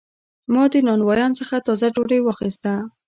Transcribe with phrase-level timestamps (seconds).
[0.53, 2.71] ما د نانوان څخه تازه ډوډۍ واخیسته.